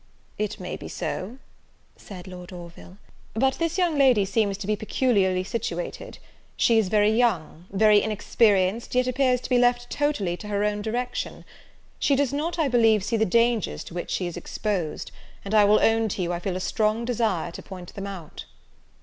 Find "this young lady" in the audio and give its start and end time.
3.59-4.25